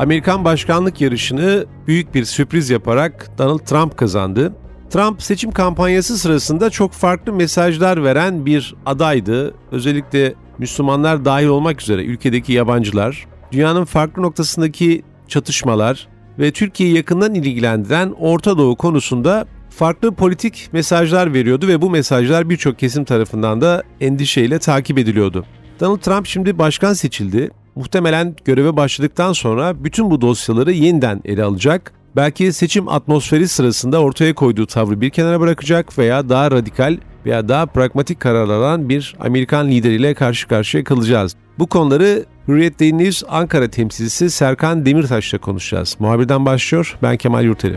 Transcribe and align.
Amerikan 0.00 0.44
başkanlık 0.44 1.00
yarışını 1.00 1.66
büyük 1.86 2.14
bir 2.14 2.24
sürpriz 2.24 2.70
yaparak 2.70 3.38
Donald 3.38 3.58
Trump 3.58 3.96
kazandı. 3.96 4.54
Trump 4.90 5.22
seçim 5.22 5.50
kampanyası 5.50 6.18
sırasında 6.18 6.70
çok 6.70 6.92
farklı 6.92 7.32
mesajlar 7.32 8.04
veren 8.04 8.46
bir 8.46 8.74
adaydı. 8.86 9.54
Özellikle 9.72 10.34
Müslümanlar 10.58 11.24
dahil 11.24 11.46
olmak 11.46 11.82
üzere 11.82 12.04
ülkedeki 12.04 12.52
yabancılar, 12.52 13.26
dünyanın 13.52 13.84
farklı 13.84 14.22
noktasındaki 14.22 15.02
çatışmalar 15.28 16.08
ve 16.38 16.50
Türkiye'yi 16.50 16.96
yakından 16.96 17.34
ilgilendiren 17.34 18.14
Orta 18.18 18.58
Doğu 18.58 18.76
konusunda 18.76 19.46
farklı 19.70 20.14
politik 20.14 20.68
mesajlar 20.72 21.34
veriyordu 21.34 21.68
ve 21.68 21.82
bu 21.82 21.90
mesajlar 21.90 22.50
birçok 22.50 22.78
kesim 22.78 23.04
tarafından 23.04 23.60
da 23.60 23.82
endişeyle 24.00 24.58
takip 24.58 24.98
ediliyordu. 24.98 25.44
Donald 25.80 25.98
Trump 25.98 26.26
şimdi 26.26 26.58
başkan 26.58 26.92
seçildi. 26.92 27.50
Muhtemelen 27.80 28.34
göreve 28.44 28.76
başladıktan 28.76 29.32
sonra 29.32 29.84
bütün 29.84 30.10
bu 30.10 30.20
dosyaları 30.20 30.72
yeniden 30.72 31.20
ele 31.24 31.44
alacak. 31.44 31.92
Belki 32.16 32.52
seçim 32.52 32.88
atmosferi 32.88 33.48
sırasında 33.48 34.00
ortaya 34.00 34.34
koyduğu 34.34 34.66
tavrı 34.66 35.00
bir 35.00 35.10
kenara 35.10 35.40
bırakacak 35.40 35.98
veya 35.98 36.28
daha 36.28 36.50
radikal 36.50 36.96
veya 37.26 37.48
daha 37.48 37.66
pragmatik 37.66 38.20
kararlar 38.20 38.58
alan 38.58 38.88
bir 38.88 39.16
Amerikan 39.20 39.68
lideriyle 39.68 40.14
karşı 40.14 40.48
karşıya 40.48 40.84
kalacağız. 40.84 41.36
Bu 41.58 41.66
konuları 41.66 42.24
Hürriyet 42.48 42.80
News 42.80 43.22
Ankara 43.28 43.68
temsilcisi 43.68 44.30
Serkan 44.30 44.86
Demirtaş'la 44.86 45.38
konuşacağız. 45.38 45.96
Muhabirden 45.98 46.46
başlıyor. 46.46 46.98
Ben 47.02 47.16
Kemal 47.16 47.44
Yurteli. 47.44 47.76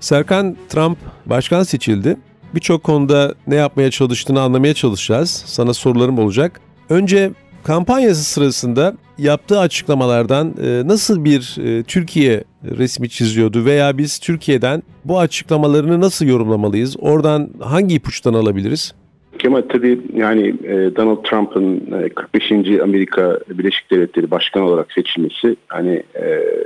Serkan 0.00 0.56
Trump 0.68 0.98
başkan 1.28 1.62
seçildi. 1.62 2.16
Birçok 2.54 2.82
konuda 2.82 3.34
ne 3.46 3.54
yapmaya 3.54 3.90
çalıştığını 3.90 4.40
anlamaya 4.40 4.74
çalışacağız. 4.74 5.30
Sana 5.46 5.74
sorularım 5.74 6.18
olacak. 6.18 6.60
Önce 6.90 7.30
kampanyası 7.64 8.24
sırasında 8.24 8.94
yaptığı 9.18 9.58
açıklamalardan 9.58 10.54
e, 10.62 10.88
nasıl 10.88 11.24
bir 11.24 11.56
e, 11.64 11.82
Türkiye 11.82 12.44
resmi 12.64 13.08
çiziyordu 13.08 13.64
veya 13.64 13.98
biz 13.98 14.18
Türkiye'den 14.18 14.82
bu 15.04 15.18
açıklamalarını 15.18 16.00
nasıl 16.00 16.26
yorumlamalıyız? 16.26 16.96
Oradan 17.00 17.50
hangi 17.60 17.94
ipuçtan 17.94 18.34
alabiliriz? 18.34 18.94
Kemal 19.38 19.62
tabii 19.68 20.00
yani 20.14 20.54
e, 20.64 20.96
Donald 20.96 21.24
Trump'ın 21.24 21.80
45. 22.14 22.52
Amerika 22.82 23.38
Birleşik 23.50 23.90
Devletleri 23.90 24.30
Başkanı 24.30 24.64
olarak 24.64 24.92
seçilmesi 24.92 25.56
hani 25.68 26.02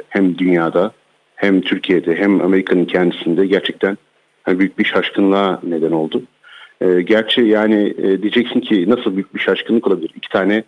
hem 0.09 0.39
dünyada 0.39 0.93
hem 1.37 1.61
Türkiye'de 1.61 2.17
hem 2.17 2.41
Amerika'nın 2.41 2.85
kendisinde 2.85 3.47
gerçekten 3.47 3.99
büyük 4.47 4.79
bir 4.79 4.85
şaşkınlığa 4.85 5.61
neden 5.63 5.93
oldu. 5.93 6.23
E, 6.81 7.03
gerçi 7.03 7.41
yani 7.41 7.95
e, 7.99 8.23
diyeceksin 8.23 8.61
ki 8.61 8.91
nasıl 8.91 9.15
büyük 9.15 9.35
bir 9.35 9.41
şaşkınlık 9.41 9.87
olabilir? 9.87 10.11
İki 10.17 10.29
tane 10.29 10.65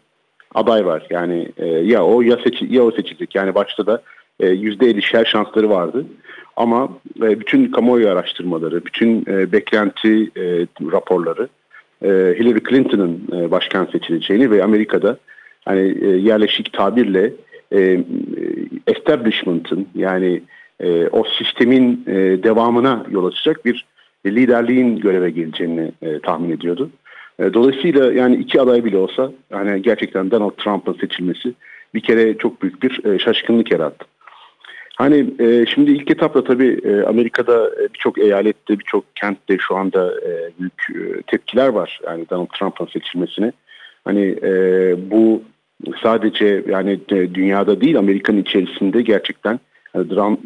aday 0.54 0.86
var. 0.86 1.06
Yani 1.10 1.48
e, 1.56 1.66
ya 1.66 2.04
o 2.04 2.22
ya, 2.22 2.36
seçi, 2.44 2.66
ya 2.70 2.82
o 2.82 2.90
seçilecek. 2.90 3.34
Yani 3.34 3.54
başta 3.54 3.86
da 3.86 4.02
e, 4.40 4.46
%50'şer 4.46 5.26
şansları 5.26 5.70
vardı. 5.70 6.06
Ama 6.56 6.88
e, 7.22 7.40
bütün 7.40 7.70
kamuoyu 7.70 8.08
araştırmaları, 8.08 8.84
bütün 8.84 9.24
e, 9.28 9.52
beklenti 9.52 10.30
e, 10.36 10.66
raporları 10.92 11.48
e, 12.02 12.08
Hillary 12.08 12.60
Clinton'ın 12.68 13.28
e, 13.32 13.50
başkan 13.50 13.84
seçileceğini 13.84 14.50
ve 14.50 14.64
Amerika'da 14.64 15.18
hani 15.64 15.98
e, 16.02 16.06
yerleşik 16.06 16.72
tabirle 16.72 17.32
e, 17.72 18.04
establishment'ın 18.86 19.88
yani 19.94 20.42
e, 20.80 21.08
o 21.08 21.24
sistemin 21.24 22.04
e, 22.06 22.12
devamına 22.42 23.06
yol 23.10 23.26
açacak 23.26 23.64
bir 23.64 23.84
liderliğin 24.26 24.96
göreve 24.96 25.30
geleceğini 25.30 25.92
e, 26.02 26.18
tahmin 26.18 26.50
ediyordu. 26.50 26.90
E, 27.38 27.54
dolayısıyla 27.54 28.12
yani 28.12 28.36
iki 28.36 28.60
aday 28.60 28.84
bile 28.84 28.96
olsa 28.96 29.32
yani 29.50 29.82
gerçekten 29.82 30.30
Donald 30.30 30.56
Trump'ın 30.56 30.92
seçilmesi 30.92 31.54
bir 31.94 32.00
kere 32.00 32.38
çok 32.38 32.62
büyük 32.62 32.82
bir 32.82 33.04
e, 33.04 33.18
şaşkınlık 33.18 33.72
yarattı. 33.72 34.06
Hani 34.96 35.26
e, 35.38 35.66
şimdi 35.66 35.90
ilk 35.90 36.10
etapta 36.10 36.44
tabii 36.44 36.80
e, 36.84 37.02
Amerika'da 37.02 37.68
e, 37.68 37.94
birçok 37.94 38.18
eyalette, 38.18 38.78
birçok 38.78 39.16
kentte 39.16 39.58
şu 39.58 39.76
anda 39.76 40.14
e, 40.20 40.50
büyük 40.58 40.82
e, 40.90 41.22
tepkiler 41.22 41.68
var. 41.68 42.00
Yani 42.06 42.24
Donald 42.30 42.46
Trump'ın 42.58 42.86
seçilmesine. 42.86 43.52
Hani 44.04 44.36
e, 44.42 44.50
bu 45.10 45.42
sadece 46.02 46.64
yani 46.68 47.00
e, 47.08 47.34
dünyada 47.34 47.80
değil 47.80 47.98
Amerika'nın 47.98 48.42
içerisinde 48.42 49.02
gerçekten 49.02 49.60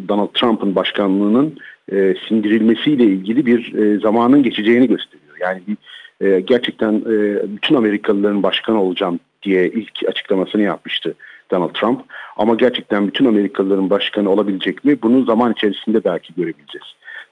Donald 0.08 0.28
Trump'ın 0.34 0.74
başkanlığının 0.74 1.58
e, 1.92 2.14
sindirilmesiyle 2.28 3.04
ilgili 3.04 3.46
bir 3.46 3.74
e, 3.74 3.98
zamanın 3.98 4.42
geçeceğini 4.42 4.88
gösteriyor. 4.88 5.36
Yani 5.40 5.62
e, 6.20 6.40
gerçekten 6.40 6.94
e, 6.94 7.42
bütün 7.56 7.74
Amerikalıların 7.74 8.42
başkanı 8.42 8.82
olacağım 8.82 9.20
diye 9.42 9.68
ilk 9.68 10.08
açıklamasını 10.08 10.62
yapmıştı 10.62 11.14
Donald 11.50 11.74
Trump. 11.74 12.00
Ama 12.36 12.54
gerçekten 12.54 13.06
bütün 13.06 13.24
Amerikalıların 13.24 13.90
başkanı 13.90 14.30
olabilecek 14.30 14.84
mi? 14.84 15.02
Bunu 15.02 15.24
zaman 15.24 15.52
içerisinde 15.52 16.04
belki 16.04 16.34
görebileceğiz. 16.34 16.86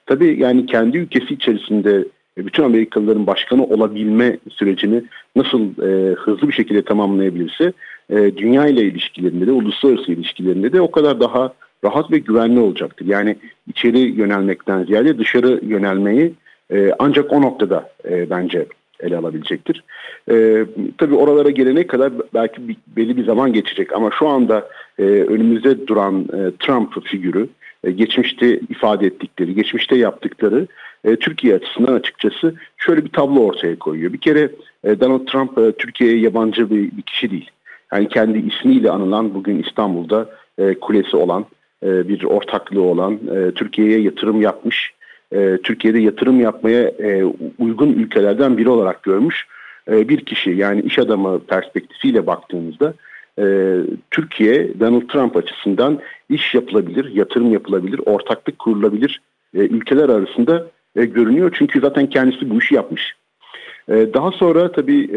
Tabii 0.05 0.39
yani 0.39 0.65
kendi 0.65 0.97
ülkesi 0.97 1.33
içerisinde 1.33 2.05
bütün 2.37 2.63
Amerikalıların 2.63 3.27
başkanı 3.27 3.63
olabilme 3.63 4.37
sürecini 4.49 5.03
nasıl 5.35 5.61
e, 5.61 6.13
hızlı 6.13 6.47
bir 6.47 6.53
şekilde 6.53 6.81
tamamlayabilirse 6.81 7.73
e, 8.09 8.37
dünya 8.37 8.67
ile 8.67 8.81
ilişkilerinde 8.81 9.47
de 9.47 9.51
uluslararası 9.51 10.11
ilişkilerinde 10.11 10.73
de 10.73 10.81
o 10.81 10.91
kadar 10.91 11.19
daha 11.19 11.53
rahat 11.83 12.11
ve 12.11 12.17
güvenli 12.17 12.59
olacaktır. 12.59 13.05
Yani 13.05 13.37
içeri 13.67 13.99
yönelmekten 13.99 14.83
ziyade 14.83 15.17
dışarı 15.17 15.59
yönelmeyi 15.63 16.33
e, 16.73 16.91
ancak 16.99 17.33
o 17.33 17.41
noktada 17.41 17.89
e, 18.09 18.29
bence 18.29 18.65
ele 18.99 19.17
alabilecektir. 19.17 19.83
E, 20.31 20.65
tabii 20.97 21.15
oralara 21.15 21.49
gelene 21.49 21.87
kadar 21.87 22.13
belki 22.33 22.67
bir, 22.67 22.77
belli 22.87 23.17
bir 23.17 23.25
zaman 23.25 23.53
geçecek 23.53 23.93
ama 23.93 24.11
şu 24.19 24.27
anda 24.27 24.69
e, 24.99 25.03
önümüzde 25.03 25.87
duran 25.87 26.21
e, 26.21 26.51
Trump 26.59 27.03
figürü, 27.03 27.49
e, 27.83 27.91
geçmişte 27.91 28.59
ifade 28.69 29.07
ettikleri, 29.07 29.55
geçmişte 29.55 29.97
yaptıkları 29.97 30.67
e, 31.03 31.15
Türkiye 31.15 31.55
açısından 31.55 31.93
açıkçası 31.93 32.55
şöyle 32.77 33.05
bir 33.05 33.09
tablo 33.09 33.39
ortaya 33.39 33.79
koyuyor. 33.79 34.13
Bir 34.13 34.21
kere 34.21 34.51
e, 34.83 34.99
Donald 34.99 35.27
Trump 35.27 35.57
e, 35.57 35.71
Türkiye'ye 35.71 36.19
yabancı 36.19 36.69
bir, 36.69 36.97
bir 36.97 37.01
kişi 37.01 37.31
değil. 37.31 37.51
Yani 37.93 38.09
kendi 38.09 38.37
ismiyle 38.37 38.91
anılan 38.91 39.33
bugün 39.33 39.63
İstanbul'da 39.63 40.29
e, 40.57 40.73
kulesi 40.73 41.17
olan 41.17 41.45
e, 41.83 42.07
bir 42.07 42.23
ortaklığı 42.23 42.81
olan, 42.81 43.13
e, 43.13 43.51
Türkiye'ye 43.51 43.99
yatırım 43.99 44.41
yapmış, 44.41 44.93
e, 45.31 45.57
Türkiye'de 45.63 45.99
yatırım 45.99 46.39
yapmaya 46.39 46.91
uygun 47.59 47.93
ülkelerden 47.93 48.57
biri 48.57 48.69
olarak 48.69 49.03
görmüş 49.03 49.47
bir 49.87 50.25
kişi. 50.25 50.49
Yani 50.49 50.81
iş 50.81 50.99
adamı 50.99 51.39
perspektifiyle 51.39 52.27
baktığımızda 52.27 52.93
Türkiye 54.11 54.79
Donald 54.79 55.07
Trump 55.07 55.37
açısından 55.37 55.99
iş 56.29 56.55
yapılabilir, 56.55 57.15
yatırım 57.15 57.53
yapılabilir, 57.53 58.01
ortaklık 58.05 58.59
kurulabilir 58.59 59.21
ülkeler 59.53 60.09
arasında 60.09 60.67
görünüyor. 60.95 61.55
Çünkü 61.57 61.79
zaten 61.79 62.07
kendisi 62.07 62.49
bu 62.49 62.57
işi 62.59 62.75
yapmış. 62.75 63.15
Daha 63.89 64.31
sonra 64.31 64.71
tabii 64.71 65.09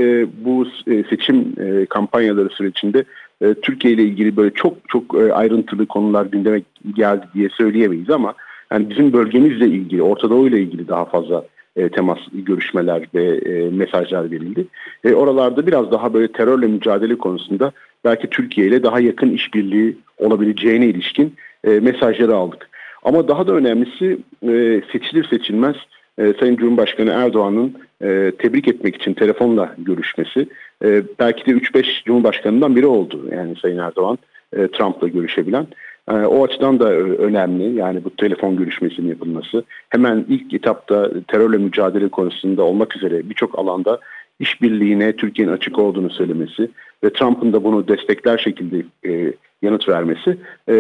bu 0.45 0.67
seçim 1.11 1.55
kampanyaları 1.87 2.49
sürecinde 2.49 3.05
e, 3.41 3.55
Türkiye 3.55 3.95
ile 3.95 4.03
ilgili 4.03 4.37
böyle 4.37 4.55
çok 4.55 4.89
çok 4.89 5.15
e, 5.15 5.33
ayrıntılı 5.33 5.87
konular 5.87 6.27
gündeme 6.27 6.63
geldi 6.97 7.27
diye 7.35 7.49
söyleyemeyiz 7.49 8.11
ama 8.11 8.35
yani 8.73 8.91
bizim 8.91 9.13
bölgemizle 9.13 9.67
ilgili, 9.67 10.03
Orta 10.03 10.31
Doğu 10.31 10.49
ile 10.49 10.61
ilgili 10.61 10.89
daha 10.89 11.05
fazla 11.05 11.45
e, 11.77 11.89
temas, 11.89 12.19
görüşmeler 12.33 13.03
ve 13.15 13.41
mesajlar 13.71 14.31
verildi. 14.31 14.67
E, 15.05 15.13
oralarda 15.15 15.67
biraz 15.67 15.91
daha 15.91 16.15
böyle 16.15 16.33
terörle 16.33 16.67
mücadele 16.67 17.19
konusunda 17.19 17.73
belki 18.05 18.27
Türkiye 18.27 18.67
ile 18.67 18.83
daha 18.83 19.01
yakın 19.01 19.31
işbirliği 19.31 19.97
olabileceğine 20.19 20.87
ilişkin 20.87 21.35
mesajları 21.65 22.35
aldık. 22.37 22.71
Ama 23.03 23.29
daha 23.29 23.47
da 23.47 23.53
önemlisi 23.53 24.19
e, 24.43 24.83
seçilir 24.93 25.29
seçilmez 25.31 25.77
e, 26.21 26.35
Sayın 26.41 26.57
Cumhurbaşkanı 26.57 27.11
Erdoğan'ın 27.11 27.75
e, 28.03 28.33
tebrik 28.39 28.69
etmek 28.69 28.97
için 28.97 29.15
telefonla 29.15 29.75
görüşmesi 29.79 30.49
e, 30.85 31.03
belki 31.19 31.47
de 31.47 31.51
3-5 31.51 32.05
Cumhurbaşkanı'ndan 32.05 32.77
biri 32.77 32.87
oldu. 32.87 33.29
Yani 33.33 33.57
Sayın 33.63 33.79
Erdoğan 33.79 34.19
e, 34.57 34.69
Trump'la 34.69 35.09
görüşebilen. 35.09 35.67
E, 36.11 36.13
o 36.13 36.45
açıdan 36.45 36.81
da 36.81 36.93
önemli 36.93 37.79
yani 37.79 38.05
bu 38.05 38.11
telefon 38.17 38.57
görüşmesinin 38.57 39.09
yapılması. 39.09 39.65
Hemen 39.89 40.25
ilk 40.29 40.55
etapta 40.55 41.11
terörle 41.29 41.59
mücadele 41.59 42.09
konusunda 42.09 42.63
olmak 42.63 42.97
üzere 42.97 43.31
birçok 43.31 43.59
alanda 43.59 43.99
işbirliğine 44.41 45.13
Türkiye'nin 45.13 45.53
açık 45.53 45.79
olduğunu 45.79 46.11
söylemesi 46.11 46.71
ve 47.05 47.13
Trump'ın 47.13 47.53
da 47.53 47.65
bunu 47.65 47.89
destekler 47.89 48.39
şekilde 48.39 48.85
e, 49.07 49.33
yanıt 49.63 49.89
vermesi 49.89 50.37
e, 50.69 50.75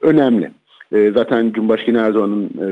önemli. 0.00 0.50
E, 0.92 1.10
zaten 1.10 1.52
Cumhurbaşkanı 1.52 1.98
Erdoğan'ın 1.98 2.44
e, 2.44 2.66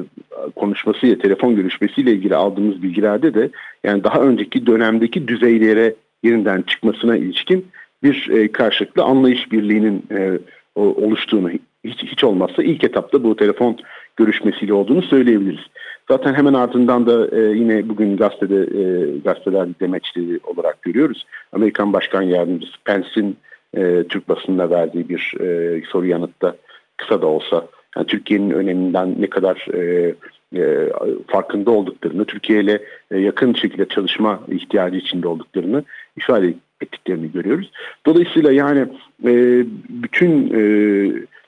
konuşmasıyla, 0.57 1.19
telefon 1.19 1.57
görüşmesiyle 1.57 2.13
ilgili 2.13 2.37
aldığımız 2.37 2.83
bilgilerde 2.83 3.35
de 3.35 3.51
yani 3.85 4.05
daha 4.05 4.21
önceki 4.21 4.67
dönemdeki 4.67 5.29
düzeylere 5.29 5.95
yeniden 6.23 6.63
çıkmasına 6.63 7.17
ilişkin 7.17 7.67
bir 8.03 8.31
e, 8.31 8.53
karşılıklı 8.53 9.03
anlayış 9.03 9.53
birliğinin 9.53 10.07
e, 10.11 10.39
oluştuğunu 10.75 11.51
hiç, 11.85 12.03
hiç 12.03 12.25
olmazsa 12.25 12.63
ilk 12.63 12.85
etapta 12.85 13.25
bu 13.25 13.37
telefon 13.37 13.79
görüşmesiyle 14.17 14.73
olduğunu 14.73 15.03
söyleyebiliriz. 15.03 15.65
Zaten 16.11 16.35
hemen 16.35 16.55
ardından 16.55 17.07
da 17.07 17.37
e, 17.37 17.41
yine 17.41 17.89
bugün 17.89 18.17
gazetede 18.17 18.61
e, 18.61 18.83
gazeteler 19.25 19.69
demeçleri 19.81 20.41
olarak 20.45 20.83
görüyoruz. 20.83 21.27
Amerikan 21.53 21.93
Başkan 21.93 22.23
Yardımcısı 22.23 22.77
Pence'in 22.85 23.37
e, 23.77 24.05
Türk 24.09 24.29
basınına 24.29 24.71
verdiği 24.71 25.09
bir 25.09 25.35
e, 25.41 25.81
soru 25.89 26.07
yanıtta 26.07 26.57
kısa 26.97 27.23
da 27.23 27.27
olsa 27.27 27.67
yani 27.96 28.06
Türkiye'nin 28.06 28.50
öneminden 28.50 29.14
ne 29.19 29.26
kadar 29.26 29.67
e, 29.75 30.14
e, 30.56 30.91
farkında 31.26 31.70
olduklarını, 31.70 32.25
Türkiye 32.25 32.61
ile 32.61 32.82
e, 33.11 33.19
yakın 33.19 33.55
şekilde 33.55 33.88
çalışma 33.88 34.41
ihtiyacı 34.49 34.96
içinde 34.96 35.29
olduklarını 35.29 35.85
ifade 36.17 36.55
ettiklerini 36.81 37.32
görüyoruz. 37.32 37.70
Dolayısıyla 38.06 38.52
yani 38.52 38.81
e, 39.25 39.64
bütün 39.88 40.46
e, 40.49 40.61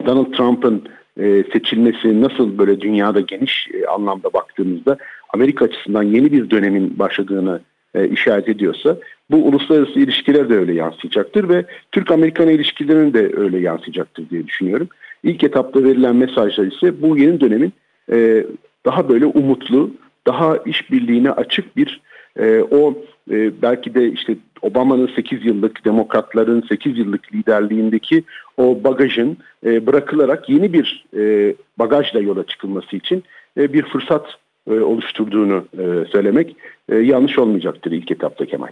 Donald 0.07 0.33
Trump'ın 0.33 0.83
e, 1.21 1.45
seçilmesi 1.53 2.23
nasıl 2.23 2.59
böyle 2.59 2.81
dünyada 2.81 3.21
geniş 3.21 3.69
e, 3.75 3.87
anlamda 3.87 4.33
baktığımızda 4.33 4.97
Amerika 5.35 5.65
açısından 5.65 6.03
yeni 6.03 6.33
bir 6.33 6.51
dönemin 6.51 6.99
başladığını 6.99 7.61
e, 7.95 8.09
işaret 8.09 8.49
ediyorsa 8.49 8.97
bu 9.31 9.37
uluslararası 9.37 10.01
ilişkiler 10.01 10.49
de 10.49 10.55
öyle 10.55 10.75
yansıyacaktır 10.75 11.49
ve 11.49 11.65
Türk-Amerikan 11.93 12.49
ilişkilerinin 12.49 13.15
de 13.15 13.33
öyle 13.37 13.59
yansıyacaktır 13.59 14.31
diye 14.31 14.47
düşünüyorum. 14.47 14.89
İlk 15.27 15.45
etapta 15.45 15.85
verilen 15.85 16.17
mesajlar 16.17 16.67
ise 16.67 17.03
bu 17.03 17.19
yeni 17.19 17.41
dönemin 17.41 17.73
e, 18.13 18.47
daha 18.85 19.09
böyle 19.09 19.27
umutlu, 19.27 19.91
daha 20.27 20.57
işbirliğine 20.57 21.31
açık 21.31 21.77
bir 21.77 22.01
e, 22.39 22.61
o 22.71 22.95
e, 23.31 23.63
belki 23.63 23.95
de 23.95 24.13
işte 24.13 24.37
Obama'nın 24.63 25.11
8 25.17 25.45
yıllık, 25.45 25.85
demokratların 25.85 26.65
8 26.69 26.99
yıllık 26.99 27.35
liderliğindeki 27.35 28.25
o 28.57 28.85
bagajın 28.85 29.37
e, 29.67 29.87
bırakılarak 29.87 30.49
yeni 30.49 30.73
bir 30.73 31.05
e, 31.17 31.55
bagajla 31.79 32.21
yola 32.21 32.47
çıkılması 32.47 32.97
için 32.97 33.25
e, 33.59 33.73
bir 33.73 33.83
fırsat 33.83 34.27
e, 34.71 34.81
oluşturduğunu 34.81 35.65
e, 35.79 36.11
söylemek 36.13 36.57
e, 36.89 36.97
yanlış 36.97 37.39
olmayacaktır 37.39 37.93
ilk 37.93 38.11
etapta 38.11 38.47
Kemal. 38.47 38.71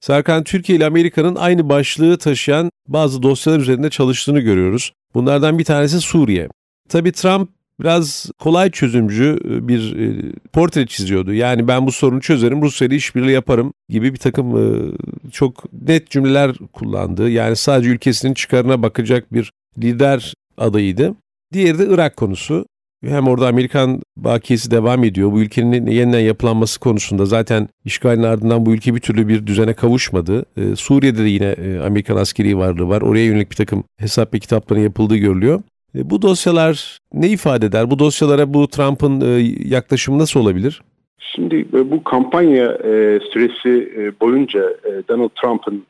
Serkan, 0.00 0.44
Türkiye 0.44 0.78
ile 0.78 0.86
Amerika'nın 0.86 1.34
aynı 1.34 1.68
başlığı 1.68 2.18
taşıyan 2.18 2.70
bazı 2.88 3.22
dosyalar 3.22 3.60
üzerinde 3.60 3.90
çalıştığını 3.90 4.40
görüyoruz. 4.40 4.92
Bunlardan 5.14 5.58
bir 5.58 5.64
tanesi 5.64 6.00
Suriye. 6.00 6.48
Tabii 6.88 7.12
Trump 7.12 7.50
biraz 7.80 8.30
kolay 8.38 8.70
çözümcü 8.70 9.38
e, 9.44 9.68
bir 9.68 9.96
e, 9.96 10.32
portre 10.52 10.86
çiziyordu. 10.86 11.32
Yani 11.32 11.68
ben 11.68 11.86
bu 11.86 11.92
sorunu 11.92 12.20
çözerim, 12.20 12.62
Rusya 12.62 12.88
ile 12.88 12.96
işbirliği 12.96 13.32
yaparım 13.32 13.72
gibi 13.88 14.12
bir 14.12 14.18
takım 14.18 14.56
e, 14.56 14.92
çok 15.30 15.72
net 15.88 16.10
cümleler 16.10 16.56
kullandı. 16.72 17.30
Yani 17.30 17.56
sadece 17.56 17.90
ülkesinin 17.90 18.34
çıkarına 18.34 18.82
bakacak 18.82 19.32
bir 19.32 19.52
lider 19.78 20.34
adayıydı. 20.56 21.14
Diğeri 21.52 21.78
de 21.78 21.86
Irak 21.86 22.16
konusu. 22.16 22.66
Hem 23.08 23.28
orada 23.28 23.48
Amerikan 23.48 24.00
bakiyesi 24.16 24.70
devam 24.70 25.04
ediyor. 25.04 25.32
Bu 25.32 25.40
ülkenin 25.40 25.86
yeniden 25.86 26.20
yapılanması 26.20 26.80
konusunda 26.80 27.24
zaten 27.24 27.68
işgalin 27.84 28.22
ardından 28.22 28.66
bu 28.66 28.74
ülke 28.74 28.94
bir 28.94 29.00
türlü 29.00 29.28
bir 29.28 29.46
düzene 29.46 29.74
kavuşmadı. 29.74 30.44
Ee, 30.56 30.76
Suriye'de 30.76 31.18
de 31.18 31.28
yine 31.28 31.46
e, 31.46 31.78
Amerikan 31.78 32.16
askeri 32.16 32.58
varlığı 32.58 32.88
var. 32.88 33.02
Oraya 33.02 33.24
yönelik 33.24 33.50
bir 33.50 33.56
takım 33.56 33.84
hesap 33.96 34.34
ve 34.34 34.38
kitapların 34.38 34.80
yapıldığı 34.80 35.16
görülüyor. 35.16 35.62
E, 35.94 36.10
bu 36.10 36.22
dosyalar 36.22 36.98
ne 37.14 37.28
ifade 37.28 37.66
eder? 37.66 37.90
Bu 37.90 37.98
dosyalara 37.98 38.54
bu 38.54 38.68
Trump'ın 38.68 39.20
e, 39.20 39.54
yaklaşımı 39.68 40.18
nasıl 40.18 40.40
olabilir? 40.40 40.82
Şimdi 41.18 41.66
e, 41.74 41.90
bu 41.90 42.04
kampanya 42.04 42.64
e, 42.64 43.20
süresi 43.32 43.92
e, 43.96 44.20
boyunca 44.20 44.60
e, 44.60 45.08
Donald 45.08 45.30
Trump'ın 45.42 45.84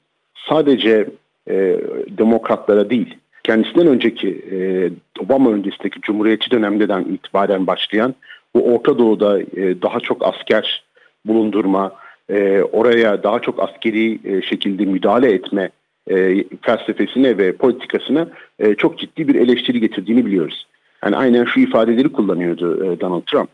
sadece 0.49 1.09
e, 1.51 1.55
demokratlara 2.19 2.91
değil, 2.91 3.15
kendisinden 3.45 3.87
önceki 3.87 4.29
e, 4.53 4.91
Obama 5.21 5.51
öncesindeki 5.51 6.01
Cumhuriyetçi 6.01 6.51
dönemden 6.51 7.05
itibaren 7.05 7.67
başlayan 7.67 8.15
bu 8.55 8.75
Orta 8.75 8.99
Doğu'da 8.99 9.41
e, 9.41 9.83
daha 9.83 10.01
çok 10.01 10.27
asker 10.27 10.85
bulundurma, 11.25 11.93
e, 12.29 12.63
oraya 12.73 13.23
daha 13.23 13.39
çok 13.39 13.63
askeri 13.63 14.19
e, 14.25 14.43
şekilde 14.43 14.85
müdahale 14.85 15.33
etme 15.33 15.71
e, 16.11 16.45
felsefesine 16.63 17.39
ve 17.39 17.53
politikasına 17.53 18.29
e, 18.59 18.75
çok 18.75 18.99
ciddi 18.99 19.29
bir 19.29 19.35
eleştiri 19.35 19.81
getirdiğini 19.81 20.27
biliyoruz. 20.27 20.67
Yani 21.05 21.17
aynen 21.17 21.45
şu 21.45 21.61
ifadeleri 21.61 22.13
kullanıyordu 22.13 22.85
e, 22.85 23.01
Donald 23.01 23.23
Trump. 23.23 23.49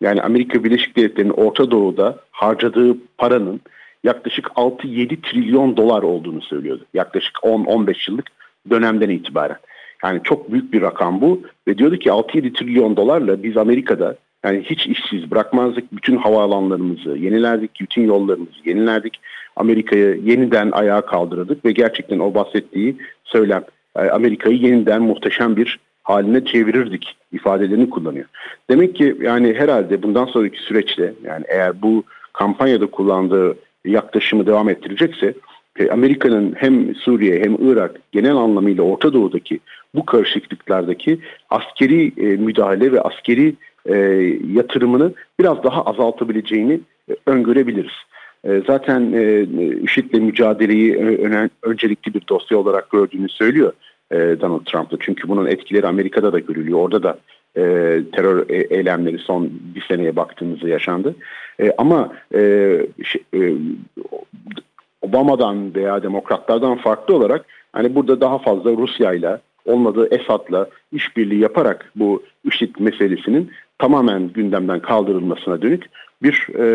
Yani 0.00 0.22
Amerika 0.22 0.64
Birleşik 0.64 0.96
Devletleri'nin 0.96 1.32
Orta 1.32 1.70
Doğu'da 1.70 2.18
harcadığı 2.30 2.96
paranın 3.18 3.60
yaklaşık 4.04 4.46
6-7 4.46 5.20
trilyon 5.22 5.76
dolar 5.76 6.02
olduğunu 6.02 6.42
söylüyordu. 6.42 6.84
Yaklaşık 6.94 7.34
10-15 7.34 8.10
yıllık 8.10 8.30
dönemden 8.70 9.08
itibaren. 9.10 9.56
Yani 10.04 10.20
çok 10.24 10.52
büyük 10.52 10.72
bir 10.72 10.82
rakam 10.82 11.20
bu 11.20 11.42
ve 11.68 11.78
diyordu 11.78 11.96
ki 11.96 12.08
6-7 12.08 12.52
trilyon 12.52 12.96
dolarla 12.96 13.42
biz 13.42 13.56
Amerika'da 13.56 14.16
yani 14.44 14.62
hiç 14.62 14.86
işsiz 14.86 15.30
bırakmazdık. 15.30 15.92
Bütün 15.92 16.16
havaalanlarımızı 16.16 17.10
yenilerdik, 17.10 17.80
bütün 17.80 18.06
yollarımızı 18.06 18.52
yenilerdik. 18.64 19.20
Amerika'yı 19.56 20.20
yeniden 20.24 20.70
ayağa 20.70 21.00
kaldırdık 21.00 21.64
ve 21.64 21.72
gerçekten 21.72 22.18
o 22.18 22.34
bahsettiği 22.34 22.96
söylem 23.24 23.64
e, 23.96 24.00
Amerika'yı 24.00 24.56
yeniden 24.56 25.02
muhteşem 25.02 25.56
bir 25.56 25.78
haline 26.02 26.44
çevirirdik 26.44 27.16
ifadelerini 27.32 27.90
kullanıyor. 27.90 28.26
Demek 28.70 28.94
ki 28.96 29.16
yani 29.20 29.54
herhalde 29.54 30.02
bundan 30.02 30.24
sonraki 30.24 30.60
süreçte 30.60 31.14
yani 31.24 31.44
eğer 31.48 31.82
bu 31.82 32.04
kampanyada 32.32 32.86
kullandığı 32.86 33.56
yaklaşımı 33.84 34.46
devam 34.46 34.68
ettirecekse 34.68 35.34
Amerika'nın 35.90 36.54
hem 36.56 36.94
Suriye 36.94 37.40
hem 37.40 37.70
Irak 37.70 38.00
genel 38.12 38.36
anlamıyla 38.36 38.82
Orta 38.82 39.12
Doğu'daki 39.12 39.60
bu 39.94 40.06
karışıklıklardaki 40.06 41.18
askeri 41.50 42.12
e, 42.16 42.36
müdahale 42.36 42.92
ve 42.92 43.00
askeri 43.00 43.54
e, 43.86 43.96
yatırımını 44.52 45.12
biraz 45.40 45.62
daha 45.62 45.84
azaltabileceğini 45.84 46.80
e, 47.10 47.16
öngörebiliriz. 47.26 47.92
E, 48.44 48.62
zaten 48.66 49.12
e, 49.12 49.42
IŞİD'le 49.82 50.14
mücadeleyi 50.14 50.96
öncelikli 51.62 52.14
bir 52.14 52.22
dosya 52.28 52.58
olarak 52.58 52.90
gördüğünü 52.90 53.28
söylüyor 53.28 53.72
e, 54.10 54.16
Donald 54.16 54.64
Trump'ta. 54.64 54.96
Çünkü 55.00 55.28
bunun 55.28 55.46
etkileri 55.46 55.86
Amerika'da 55.86 56.32
da 56.32 56.38
görülüyor. 56.38 56.78
Orada 56.78 57.02
da 57.02 57.18
e, 57.56 57.62
terör 58.12 58.48
e, 58.48 58.56
eylemleri 58.56 59.18
son 59.18 59.50
bir 59.74 59.84
seneye 59.88 60.16
baktığımızda 60.16 60.68
yaşandı. 60.68 61.14
E, 61.60 61.72
ama 61.78 62.12
e, 62.34 62.40
e, 63.34 63.52
Obama'dan 65.04 65.74
veya 65.74 66.02
demokratlardan 66.02 66.76
farklı 66.76 67.16
olarak 67.16 67.44
hani 67.72 67.94
burada 67.94 68.20
daha 68.20 68.38
fazla 68.38 68.70
Rusya 68.70 69.14
ile 69.14 69.38
olmadığı 69.64 70.14
Esad'la 70.14 70.68
işbirliği 70.92 71.40
yaparak 71.40 71.92
bu 71.96 72.22
IŞİD 72.44 72.74
meselesinin 72.78 73.50
tamamen 73.78 74.28
gündemden 74.28 74.80
kaldırılmasına 74.80 75.62
dönük 75.62 75.84
bir 76.22 76.48
e, 76.58 76.66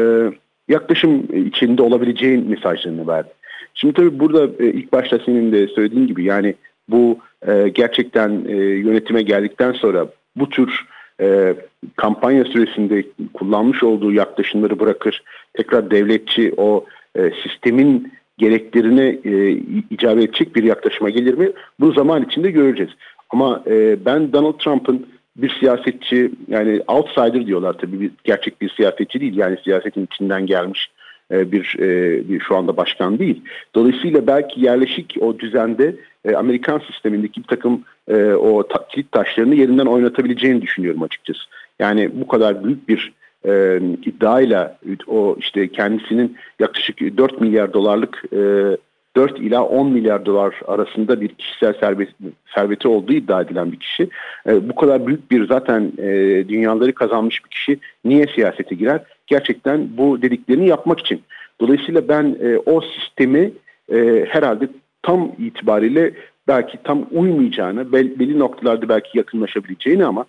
yaklaşım 0.68 1.24
içinde 1.48 1.82
olabileceğin 1.82 2.50
mesajlarını 2.50 3.08
verdi. 3.08 3.30
Şimdi 3.74 3.94
tabii 3.94 4.20
burada 4.20 4.64
e, 4.64 4.68
ilk 4.68 4.94
başta 4.94 5.20
senin 5.26 5.52
de 5.52 5.68
söylediğin 5.68 6.08
gibi 6.08 6.24
yani 6.24 6.56
bu 6.90 7.18
e, 7.48 7.70
gerçekten 7.70 8.46
e, 8.48 8.56
yönetime 8.56 9.22
geldikten 9.22 9.72
sonra 9.72 10.08
bu 10.36 10.50
tür 10.50 10.86
e, 11.22 11.56
kampanya 11.96 12.46
süresinde 12.46 13.04
kullanmış 13.34 13.84
olduğu 13.84 14.12
yaklaşımları 14.12 14.80
bırakır. 14.80 15.24
Tekrar 15.54 15.92
devletçi 15.92 16.54
o 16.58 16.86
e, 17.16 17.32
sistemin 17.44 18.14
gereklerine 18.38 19.18
e, 19.26 19.52
icabet 19.90 20.24
edecek 20.24 20.56
bir 20.56 20.64
yaklaşıma 20.64 21.10
gelir 21.10 21.34
mi? 21.34 21.52
Bu 21.80 21.92
zaman 21.92 22.24
içinde 22.24 22.52
göreceğiz. 22.52 22.92
Ama 23.30 23.64
e, 23.68 24.06
ben 24.06 24.34
Donald 24.34 24.58
Trump'ın 24.60 25.06
bir 25.38 25.56
siyasetçi 25.60 26.32
yani 26.48 26.82
outsider 26.88 27.46
diyorlar 27.46 27.74
tabii 27.74 28.00
bir, 28.02 28.12
gerçek 28.24 28.62
bir 28.62 28.70
siyasetçi 28.70 29.22
değil 29.22 29.38
yani 29.38 29.58
siyasetin 29.64 30.06
içinden 30.06 30.46
gelmiş 30.46 30.92
e, 31.32 31.52
bir, 31.52 31.76
e, 31.80 32.30
bir 32.30 32.40
şu 32.40 32.58
anda 32.58 32.78
başkan 32.78 33.20
değil. 33.20 33.42
Dolayısıyla 33.76 34.28
belki 34.28 34.62
yerleşik 34.62 35.18
o 35.22 35.40
düzende 35.40 35.96
e, 36.26 36.36
Amerikan 36.36 36.82
sistemindeki 36.92 37.42
bir 37.42 37.48
takım 37.48 37.84
e, 38.08 38.24
o 38.24 38.68
kilit 38.90 39.12
taşlarını 39.12 39.56
yerinden 39.56 39.86
oynatabileceğini 39.86 40.62
düşünüyorum 40.62 41.04
açıkçası. 41.04 41.42
Yani 41.80 42.10
bu 42.14 42.28
kadar 42.28 42.64
büyük 42.64 42.90
bir 42.90 43.12
e, 43.46 43.80
iddiayla 44.06 44.78
o 45.08 45.36
işte 45.40 45.68
kendisinin 45.68 46.38
yaklaşık 46.60 47.00
4 47.18 47.42
milyar 47.42 47.74
dolarlık 47.74 48.24
e, 48.34 48.78
4 49.16 49.40
ila 49.40 49.64
10 49.64 49.92
milyar 49.92 50.26
dolar 50.26 50.62
arasında 50.68 51.22
bir 51.22 51.28
kişisel 51.28 51.74
servet, 51.74 52.10
serveti 52.56 52.88
olduğu 52.88 53.14
iddia 53.14 53.42
edilen 53.42 53.72
bir 53.72 53.80
kişi. 53.80 54.10
E, 54.48 54.70
bu 54.70 54.76
kadar 54.76 55.08
büyük 55.08 55.32
bir 55.32 55.48
zaten 55.48 55.92
e, 55.98 56.08
dünyaları 56.50 56.94
kazanmış 56.94 57.46
bir 57.46 57.50
kişi 57.50 57.80
niye 58.06 58.28
siyasete 58.36 58.76
girer? 58.76 59.02
Gerçekten 59.28 59.98
bu 59.98 60.22
dediklerini 60.22 60.68
yapmak 60.68 61.00
için. 61.00 61.22
Dolayısıyla 61.62 62.08
ben 62.08 62.36
e, 62.42 62.58
o 62.58 62.82
sistemi 62.82 63.52
e, 63.94 64.26
herhalde 64.30 64.68
tam 65.04 65.32
itibariyle 65.40 66.14
belki 66.48 66.78
tam 66.84 67.06
uymayacağını, 67.12 67.92
belli 67.92 68.40
noktalarda 68.40 68.90
belki 68.90 69.18
yakınlaşabileceğini 69.18 70.06
ama 70.06 70.26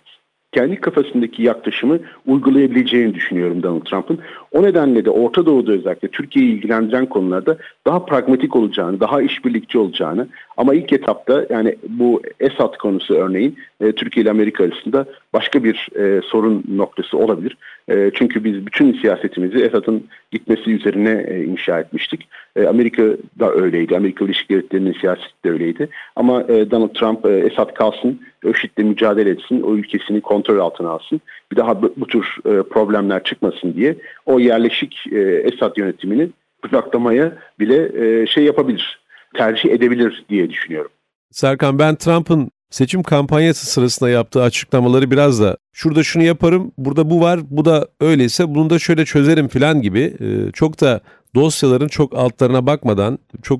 kendi 0.51 0.75
kafasındaki 0.75 1.43
yaklaşımı 1.43 1.99
uygulayabileceğini 2.27 3.13
düşünüyorum 3.13 3.63
Donald 3.63 3.81
Trump'ın. 3.81 4.19
O 4.51 4.63
nedenle 4.63 5.05
de 5.05 5.09
Orta 5.09 5.45
Doğu'da 5.45 5.71
özellikle 5.71 6.07
Türkiye'yi 6.07 6.51
ilgilendiren 6.51 7.05
konularda 7.05 7.57
daha 7.87 8.05
pragmatik 8.05 8.55
olacağını, 8.55 8.99
daha 8.99 9.21
işbirlikçi 9.21 9.77
olacağını 9.77 10.27
ama 10.57 10.73
ilk 10.73 10.93
etapta 10.93 11.45
yani 11.49 11.75
bu 11.89 12.21
Esad 12.39 12.77
konusu 12.77 13.13
örneğin 13.13 13.55
e, 13.81 13.91
Türkiye 13.91 14.23
ile 14.23 14.29
Amerika 14.31 14.63
arasında 14.63 15.05
başka 15.33 15.63
bir 15.63 15.89
e, 15.95 16.21
sorun 16.21 16.63
noktası 16.75 17.17
olabilir. 17.17 17.57
E, 17.89 18.11
çünkü 18.13 18.43
biz 18.43 18.65
bütün 18.65 18.93
siyasetimizi 18.93 19.63
Esad'ın 19.63 20.07
gitmesi 20.31 20.71
üzerine 20.71 21.25
e, 21.27 21.43
inşa 21.43 21.79
etmiştik. 21.79 22.27
E, 22.55 22.65
Amerika 22.65 23.03
da 23.39 23.51
öyleydi. 23.51 23.97
Amerika 23.97 24.25
Birleşik 24.25 24.49
Devletleri'nin 24.49 24.93
siyaseti 24.93 25.43
de 25.45 25.49
öyleydi. 25.49 25.89
Ama 26.15 26.41
e, 26.41 26.71
Donald 26.71 26.93
Trump 26.93 27.25
Esad 27.25 27.73
kalsın, 27.73 28.21
IŞİD'le 28.43 28.83
mücadele 28.83 29.29
etsin, 29.29 29.61
o 29.61 29.75
ülkesini 29.75 30.21
kontrol 30.21 30.59
altına 30.59 30.89
alsın. 30.89 31.21
Bir 31.51 31.57
daha 31.57 31.81
bu, 31.81 32.07
tür 32.07 32.25
problemler 32.43 33.23
çıkmasın 33.23 33.73
diye 33.73 33.95
o 34.25 34.39
yerleşik 34.39 35.07
Esad 35.43 35.77
yönetimini 35.77 36.29
uzaklamaya 36.65 37.37
bile 37.59 38.27
şey 38.27 38.43
yapabilir, 38.43 38.99
tercih 39.33 39.69
edebilir 39.71 40.25
diye 40.29 40.49
düşünüyorum. 40.49 40.91
Serkan 41.31 41.79
ben 41.79 41.95
Trump'ın 41.95 42.51
seçim 42.71 43.03
kampanyası 43.03 43.65
sırasında 43.65 44.09
yaptığı 44.09 44.43
açıklamaları 44.43 45.11
biraz 45.11 45.41
da 45.41 45.57
şurada 45.73 46.03
şunu 46.03 46.23
yaparım, 46.23 46.71
burada 46.77 47.09
bu 47.09 47.21
var, 47.21 47.39
bu 47.49 47.65
da 47.65 47.87
öyleyse 47.99 48.55
bunu 48.55 48.69
da 48.69 48.79
şöyle 48.79 49.05
çözerim 49.05 49.47
falan 49.47 49.81
gibi 49.81 50.17
e, 50.19 50.51
çok 50.51 50.81
da 50.81 51.01
dosyaların 51.35 51.87
çok 51.87 52.17
altlarına 52.17 52.65
bakmadan, 52.65 53.19
çok 53.41 53.59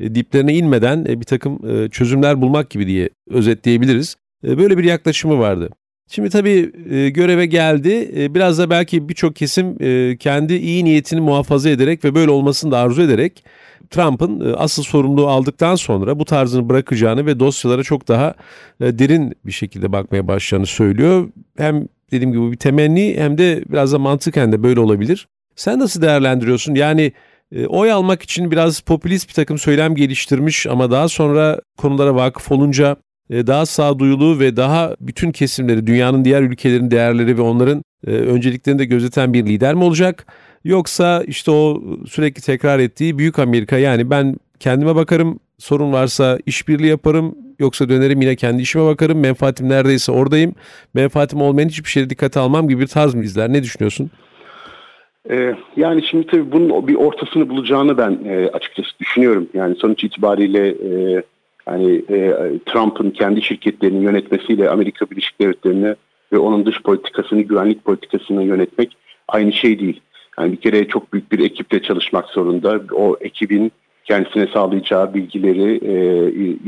e, 0.00 0.14
diplerine 0.14 0.54
inmeden 0.54 1.04
e, 1.08 1.20
bir 1.20 1.24
takım 1.24 1.58
çözümler 1.88 2.40
bulmak 2.40 2.70
gibi 2.70 2.86
diye 2.86 3.08
özetleyebiliriz. 3.30 4.16
Böyle 4.42 4.78
bir 4.78 4.84
yaklaşımı 4.84 5.38
vardı. 5.38 5.70
Şimdi 6.08 6.30
tabii 6.30 6.72
göreve 7.12 7.46
geldi. 7.46 8.10
Biraz 8.34 8.58
da 8.58 8.70
belki 8.70 9.08
birçok 9.08 9.36
kesim 9.36 9.78
kendi 10.16 10.54
iyi 10.54 10.84
niyetini 10.84 11.20
muhafaza 11.20 11.70
ederek 11.70 12.04
ve 12.04 12.14
böyle 12.14 12.30
olmasını 12.30 12.70
da 12.70 12.78
arzu 12.78 13.02
ederek 13.02 13.44
Trump'ın 13.90 14.40
e, 14.40 14.54
asıl 14.54 14.82
sorumluluğu 14.82 15.28
aldıktan 15.28 15.74
sonra 15.74 16.18
bu 16.18 16.24
tarzını 16.24 16.68
bırakacağını 16.68 17.26
ve 17.26 17.40
dosyalara 17.40 17.82
çok 17.82 18.08
daha 18.08 18.34
e, 18.80 18.98
derin 18.98 19.34
bir 19.46 19.52
şekilde 19.52 19.92
bakmaya 19.92 20.28
başlayacağını 20.28 20.66
söylüyor. 20.66 21.28
Hem 21.58 21.88
dediğim 22.10 22.32
gibi 22.32 22.52
bir 22.52 22.56
temenni 22.56 23.14
hem 23.18 23.38
de 23.38 23.64
biraz 23.68 23.92
da 23.92 23.98
mantıken 23.98 24.52
de 24.52 24.62
böyle 24.62 24.80
olabilir. 24.80 25.28
Sen 25.56 25.78
nasıl 25.78 26.02
değerlendiriyorsun? 26.02 26.74
Yani 26.74 27.12
e, 27.52 27.66
oy 27.66 27.92
almak 27.92 28.22
için 28.22 28.50
biraz 28.50 28.80
popülist 28.80 29.28
bir 29.28 29.34
takım 29.34 29.58
söylem 29.58 29.94
geliştirmiş 29.94 30.66
ama 30.66 30.90
daha 30.90 31.08
sonra 31.08 31.60
konulara 31.76 32.14
vakıf 32.14 32.52
olunca 32.52 32.96
daha 33.30 33.66
sağduyulu 33.66 34.40
ve 34.40 34.56
daha 34.56 34.96
bütün 35.00 35.32
kesimleri, 35.32 35.86
dünyanın 35.86 36.24
diğer 36.24 36.42
ülkelerin 36.42 36.90
değerleri 36.90 37.38
ve 37.38 37.42
onların 37.42 37.82
önceliklerini 38.06 38.78
de 38.78 38.84
gözeten 38.84 39.32
bir 39.34 39.46
lider 39.46 39.74
mi 39.74 39.84
olacak? 39.84 40.26
Yoksa 40.64 41.22
işte 41.26 41.50
o 41.50 41.82
sürekli 42.08 42.42
tekrar 42.42 42.78
ettiği 42.78 43.18
büyük 43.18 43.38
Amerika 43.38 43.78
yani 43.78 44.10
ben 44.10 44.36
kendime 44.60 44.94
bakarım 44.94 45.40
sorun 45.58 45.92
varsa 45.92 46.38
işbirliği 46.46 46.88
yaparım 46.88 47.34
yoksa 47.58 47.88
dönerim 47.88 48.22
yine 48.22 48.36
kendi 48.36 48.62
işime 48.62 48.84
bakarım 48.84 49.20
menfaatim 49.20 49.68
neredeyse 49.68 50.12
oradayım 50.12 50.54
menfaatim 50.94 51.40
olmayan 51.40 51.68
hiçbir 51.68 51.88
şeye 51.88 52.10
dikkate 52.10 52.40
almam 52.40 52.68
gibi 52.68 52.80
bir 52.80 52.86
tarz 52.86 53.14
mı 53.14 53.24
izler 53.24 53.52
ne 53.52 53.62
düşünüyorsun? 53.62 54.10
Ee, 55.30 55.54
yani 55.76 56.02
şimdi 56.02 56.26
tabii 56.26 56.52
bunun 56.52 56.88
bir 56.88 56.94
ortasını 56.94 57.48
bulacağını 57.48 57.98
ben 57.98 58.18
e, 58.24 58.48
açıkçası 58.48 58.88
düşünüyorum. 59.00 59.48
Yani 59.54 59.76
sonuç 59.76 60.04
itibariyle 60.04 60.68
e, 60.68 61.22
yani 61.68 62.02
e, 62.10 62.34
Trump'ın 62.66 63.10
kendi 63.10 63.42
şirketlerini 63.42 64.04
yönetmesiyle 64.04 64.70
Amerika 64.70 65.10
Birleşik 65.10 65.40
Devletleri'ni 65.40 65.94
ve 66.32 66.38
onun 66.38 66.66
dış 66.66 66.82
politikasını, 66.82 67.42
güvenlik 67.42 67.84
politikasını 67.84 68.44
yönetmek 68.44 68.96
aynı 69.28 69.52
şey 69.52 69.78
değil. 69.78 70.00
Yani 70.38 70.52
bir 70.52 70.56
kere 70.56 70.88
çok 70.88 71.12
büyük 71.12 71.32
bir 71.32 71.38
ekiple 71.38 71.82
çalışmak 71.82 72.28
zorunda. 72.28 72.80
O 72.92 73.16
ekibin 73.20 73.72
kendisine 74.04 74.46
sağlayacağı 74.46 75.14
bilgileri, 75.14 75.80
e, 75.84 75.94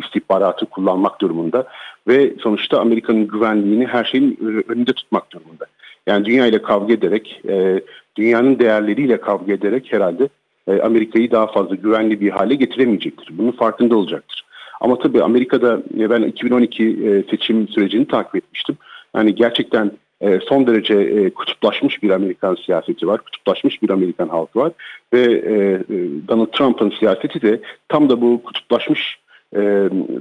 istihbaratı 0.05 0.67
kullanmak 0.67 1.21
durumunda 1.21 1.67
ve 2.09 2.33
sonuçta 2.41 2.81
Amerika'nın 2.81 3.29
güvenliğini 3.29 3.87
her 3.87 4.05
şeyin 4.05 4.39
önünde 4.69 4.93
tutmak 4.93 5.33
durumunda. 5.33 5.67
Yani 6.07 6.25
dünya 6.25 6.47
ile 6.47 6.63
kavga 6.63 6.95
ederek, 6.95 7.41
e, 7.49 7.81
dünyanın 8.17 8.59
değerleriyle 8.59 9.21
kavga 9.21 9.53
ederek 9.53 9.93
herhalde 9.93 10.29
e, 10.69 10.81
Amerika'yı 10.81 11.31
daha 11.31 11.47
fazla 11.47 11.75
güvenli 11.75 12.21
bir 12.21 12.31
hale 12.31 12.55
getiremeyecektir. 12.55 13.39
Bunun 13.39 13.53
farkında 13.53 13.97
olacaktır. 13.97 14.45
Ama 14.81 14.99
tabii 14.99 15.23
Amerika'da 15.23 15.83
e, 15.99 16.11
ben 16.11 16.23
2012 16.23 16.85
e, 16.85 17.23
seçim 17.31 17.69
sürecini 17.69 18.07
takip 18.07 18.37
etmiştim. 18.37 18.77
Yani 19.15 19.35
gerçekten 19.35 19.91
e, 20.21 20.41
son 20.49 20.67
derece 20.67 20.95
e, 20.95 21.31
kutuplaşmış 21.31 22.03
bir 22.03 22.11
Amerikan 22.11 22.55
siyaseti 22.55 23.07
var, 23.07 23.21
kutuplaşmış 23.21 23.83
bir 23.83 23.91
Amerikan 23.91 24.29
halkı 24.29 24.59
var 24.59 24.73
ve 25.13 25.21
e, 25.21 25.81
Donald 26.29 26.47
Trump'ın 26.47 26.93
siyaseti 26.99 27.43
de 27.43 27.61
tam 27.89 28.11
da 28.11 28.21
bu 28.21 28.43
kutuplaşmış 28.43 29.21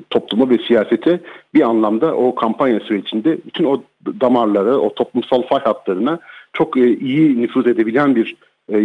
toplumu 0.09 0.49
ve 0.49 0.57
siyasete 0.57 1.19
bir 1.53 1.61
anlamda 1.61 2.15
o 2.15 2.35
kampanya 2.35 2.79
sürecinde 2.79 3.37
bütün 3.45 3.63
o 3.63 3.83
damarlara, 4.21 4.77
o 4.77 4.93
toplumsal 4.93 5.41
fay 5.41 5.59
hatlarına 5.59 6.19
çok 6.53 6.77
iyi 6.77 7.41
nüfuz 7.41 7.67
edebilen 7.67 8.15
bir 8.15 8.35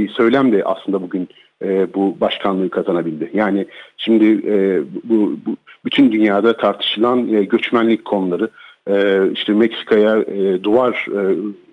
söylem 0.09 0.53
de 0.53 0.65
aslında 0.65 1.03
bugün 1.03 1.29
bu 1.95 2.17
başkanlığı 2.21 2.71
kazanabildi. 2.71 3.31
Yani 3.35 3.67
şimdi 3.97 4.43
bu, 5.05 5.37
bu 5.47 5.57
bütün 5.85 6.13
dünyada 6.13 6.57
tartışılan 6.57 7.47
göçmenlik 7.49 8.05
konuları, 8.05 8.51
e, 8.91 9.23
işte 9.33 9.53
Meksika'ya 9.53 10.19
e, 10.19 10.63
duvar 10.63 11.07
e, 11.09 11.21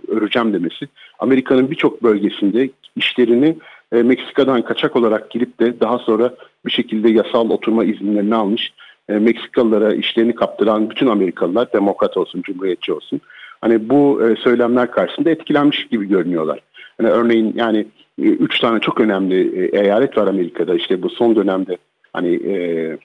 öreceğim 0.07 0.53
demesi 0.53 0.88
Amerika'nın 1.19 1.71
birçok 1.71 2.03
bölgesinde 2.03 2.69
işlerini 2.95 3.57
e, 3.91 4.03
Meksika'dan 4.03 4.61
kaçak 4.61 4.95
olarak 4.95 5.29
girip 5.29 5.59
de 5.59 5.79
daha 5.79 5.97
sonra 5.97 6.33
bir 6.65 6.71
şekilde 6.71 7.09
yasal 7.09 7.50
oturma 7.50 7.83
izinlerini 7.83 8.35
almış 8.35 8.73
e, 9.09 9.13
Meksikalılara 9.13 9.93
işlerini 9.93 10.35
kaptıran 10.35 10.89
bütün 10.89 11.07
Amerikalılar 11.07 11.73
demokrat 11.73 12.17
olsun, 12.17 12.41
cumhuriyetçi 12.41 12.93
olsun. 12.93 13.21
Hani 13.61 13.89
bu 13.89 14.21
e, 14.27 14.35
söylemler 14.35 14.91
karşısında 14.91 15.29
etkilenmiş 15.29 15.88
gibi 15.88 16.07
görünüyorlar. 16.07 16.59
Hani 16.98 17.10
örneğin 17.10 17.53
yani 17.55 17.88
e, 18.21 18.24
üç 18.24 18.60
tane 18.60 18.79
çok 18.79 19.00
önemli 19.00 19.65
e, 19.65 19.79
eyalet 19.81 20.17
var 20.17 20.27
Amerika'da. 20.27 20.75
İşte 20.75 21.01
bu 21.01 21.10
son 21.10 21.36
dönemde 21.36 21.77
hani 22.13 22.36
e, 22.36 22.98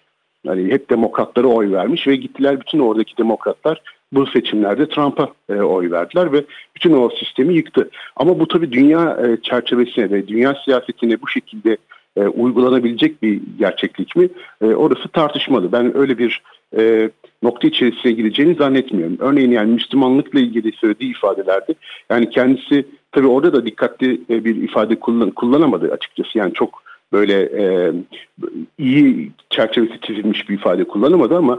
hani 0.47 0.73
hep 0.73 0.90
demokratlara 0.90 1.47
oy 1.47 1.73
vermiş 1.73 2.07
ve 2.07 2.16
gittiler 2.16 2.61
bütün 2.61 2.78
oradaki 2.78 3.16
demokratlar 3.16 3.83
bu 4.12 4.26
seçimlerde 4.26 4.88
Trump'a 4.88 5.28
e, 5.49 5.55
oy 5.55 5.90
verdiler 5.90 6.33
ve 6.33 6.45
bütün 6.76 6.93
o 6.93 7.11
sistemi 7.11 7.55
yıktı. 7.55 7.90
Ama 8.16 8.40
bu 8.40 8.49
tabii 8.49 8.73
dünya 8.73 9.19
e, 9.26 9.43
çerçevesine 9.43 10.11
ve 10.11 10.28
dünya 10.28 10.55
siyasetine 10.64 11.23
bu 11.23 11.28
şekilde 11.28 11.76
e, 12.16 12.21
uygulanabilecek 12.21 13.23
bir 13.23 13.40
gerçeklik 13.59 14.16
mi? 14.16 14.28
E, 14.62 14.66
orası 14.66 15.09
tartışmalı. 15.09 15.73
Ben 15.73 15.97
öyle 15.97 16.19
bir 16.19 16.43
e, 16.78 17.11
nokta 17.43 17.69
içerisine 17.69 18.12
gireceğini 18.12 18.55
zannetmiyorum. 18.55 19.16
Örneğin 19.21 19.50
yani 19.50 19.73
Müslümanlıkla 19.73 20.40
ilgili 20.40 20.73
söylediği 20.73 21.11
ifadelerde 21.11 21.75
yani 22.11 22.31
kendisi 22.31 22.87
tabii 23.16 23.26
orada 23.26 23.52
da 23.52 23.66
dikkatli 23.66 24.20
e, 24.30 24.44
bir 24.44 24.56
ifade 24.56 24.96
kullan, 25.00 25.30
kullanamadı 25.30 25.92
açıkçası. 25.92 26.38
Yani 26.38 26.52
çok 26.52 26.82
böyle 27.12 27.35
e, 27.42 27.92
iyi 28.78 29.30
çerçevesi 29.50 30.00
çizilmiş 30.00 30.49
bir 30.49 30.54
ifade 30.54 30.85
kullanamadı 30.85 31.37
ama 31.37 31.58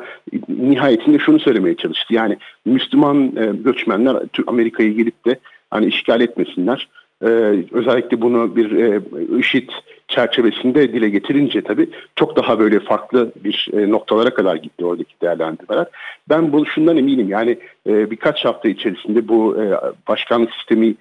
nihayetinde 0.50 1.20
şunu 1.20 1.40
söylemeye 1.40 1.76
çalıştı. 1.76 2.14
Yani 2.14 2.38
Müslüman 2.66 3.36
e, 3.38 3.46
göçmenler 3.64 4.18
Amerika'ya 4.48 4.90
gelip 4.90 5.26
de 5.26 5.40
hani 5.70 5.86
işgal 5.86 6.22
etmesinler. 6.22 6.88
Ee, 7.24 7.64
özellikle 7.72 8.22
bunu 8.22 8.56
bir 8.56 8.72
e, 8.72 9.02
IŞİD 9.40 9.70
çerçevesinde 10.08 10.94
dile 10.94 11.10
getirince 11.10 11.62
tabii 11.62 11.90
çok 12.16 12.36
daha 12.36 12.60
böyle 12.60 12.80
farklı 12.80 13.32
bir 13.44 13.68
e, 13.74 13.92
noktalara 13.92 14.34
kadar 14.34 14.56
gitti 14.56 14.86
oradaki 14.86 15.14
değerlendirmeler. 15.22 15.86
Ben 16.30 16.54
bu 16.54 16.66
şundan 16.66 16.98
eminim 16.98 17.30
yani 17.30 17.58
e, 17.88 18.12
birkaç 18.12 18.46
hafta 18.46 18.70
içerisinde 18.70 19.28
bu 19.28 19.64
e, 19.64 19.66
başkanlık 20.08 20.54
sistemi 20.54 20.88
e, 20.88 20.96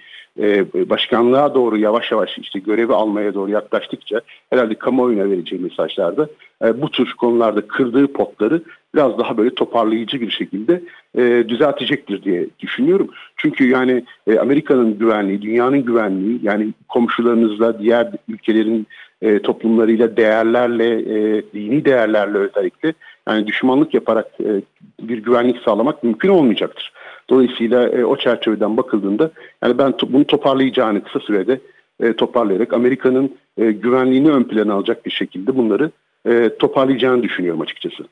başkanlığa 0.75 1.55
doğru 1.55 1.79
yavaş 1.79 2.13
yavaş 2.13 2.39
işte 2.39 2.59
görevi 2.59 2.93
almaya 2.93 3.35
doğru 3.35 3.51
yaklaştıkça 3.51 4.21
herhalde 4.51 4.75
kamuoyuna 4.75 5.31
vereceği 5.31 5.63
mesajlarda 5.63 6.29
e, 6.65 6.83
bu 6.83 6.91
tür 6.91 7.13
konularda 7.13 7.61
kırdığı 7.61 8.13
potları 8.13 8.63
biraz 8.95 9.19
daha 9.19 9.37
böyle 9.37 9.55
toparlayıcı 9.55 10.21
bir 10.21 10.31
şekilde 10.31 10.83
e, 11.19 11.45
düzeltecektir 11.49 12.23
diye 12.23 12.47
düşünüyorum. 12.61 13.09
Çünkü 13.37 13.69
yani 13.69 14.05
e, 14.27 14.39
Amerika'nın 14.39 14.99
güvenliği, 14.99 15.43
dünyanın 15.43 15.85
güvenliği 15.85 16.41
yani 16.43 16.69
komşularınızla 16.89 17.79
diğer 17.79 18.11
ülkelerin 18.29 18.87
e, 19.23 19.39
toplumlarıyla 19.39 20.17
değerlerle, 20.17 20.95
e, 20.95 21.43
dini 21.55 21.85
değerlerle 21.85 22.39
özellikle 22.39 22.93
yani 23.29 23.47
düşmanlık 23.47 23.95
yaparak 23.95 24.27
e, 24.41 24.63
bir 25.01 25.19
güvenlik 25.19 25.63
sağlamak 25.63 26.05
mümkün 26.05 26.29
olmayacaktır. 26.29 26.93
Dolayısıyla 27.31 27.89
e, 27.89 28.05
o 28.05 28.17
çerçeveden 28.17 28.77
bakıldığında 28.77 29.31
yani 29.63 29.79
ben 29.79 29.97
to 29.97 30.13
bunu 30.13 30.27
toparlayacağını 30.27 31.05
kısa 31.05 31.21
sürede 31.21 31.61
e, 32.01 32.13
toparlayarak 32.13 32.73
Amerika'nın 32.73 33.37
e, 33.57 33.73
güvenliğini 33.73 34.31
ön 34.31 34.45
plana 34.45 34.75
alacak 34.75 35.07
bir 35.07 35.11
şekilde 35.11 35.57
bunları 35.57 35.91
e, 36.27 36.51
toparlayacağını 36.59 37.23
düşünüyorum 37.23 37.61
açıkçası. 37.61 38.05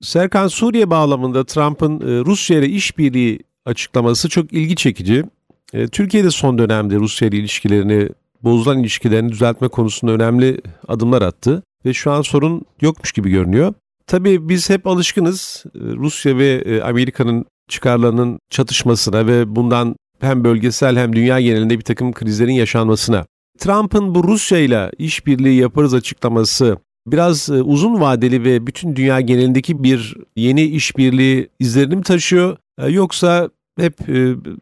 Serkan 0.00 0.48
Suriye 0.48 0.90
bağlamında 0.90 1.44
Trump'ın 1.44 2.00
e, 2.00 2.24
Rusya 2.24 2.58
ile 2.58 2.66
işbirliği 2.66 3.38
açıklaması 3.66 4.28
çok 4.28 4.52
ilgi 4.52 4.76
çekici. 4.76 5.24
E, 5.72 5.86
Türkiye 5.86 6.24
de 6.24 6.30
son 6.30 6.58
dönemde 6.58 6.96
Rusya 6.96 7.28
ile 7.28 7.36
ilişkilerini, 7.36 8.08
bozulan 8.42 8.78
ilişkilerini 8.78 9.32
düzeltme 9.32 9.68
konusunda 9.68 10.12
önemli 10.12 10.60
adımlar 10.88 11.22
attı 11.22 11.62
ve 11.86 11.92
şu 11.92 12.10
an 12.10 12.22
sorun 12.22 12.62
yokmuş 12.80 13.12
gibi 13.12 13.30
görünüyor. 13.30 13.74
Tabii 14.06 14.48
biz 14.48 14.70
hep 14.70 14.86
alışkınız 14.86 15.64
e, 15.74 15.78
Rusya 15.78 16.38
ve 16.38 16.48
e, 16.48 16.80
Amerika'nın 16.80 17.44
çıkarlarının 17.72 18.38
çatışmasına 18.50 19.26
ve 19.26 19.56
bundan 19.56 19.96
hem 20.20 20.44
bölgesel 20.44 20.96
hem 20.96 21.16
dünya 21.16 21.40
genelinde 21.40 21.78
bir 21.78 21.84
takım 21.84 22.12
krizlerin 22.12 22.52
yaşanmasına. 22.52 23.26
Trump'ın 23.58 24.14
bu 24.14 24.24
Rusya 24.24 24.58
ile 24.58 24.90
işbirliği 24.98 25.60
yaparız 25.60 25.94
açıklaması 25.94 26.76
biraz 27.06 27.50
e, 27.50 27.62
uzun 27.62 28.00
vadeli 28.00 28.44
ve 28.44 28.66
bütün 28.66 28.96
dünya 28.96 29.20
genelindeki 29.20 29.82
bir 29.82 30.16
yeni 30.36 30.62
işbirliği 30.62 31.48
izlerini 31.58 31.96
mi 31.96 32.02
taşıyor? 32.02 32.56
Yoksa 32.88 33.50
hep 33.78 33.94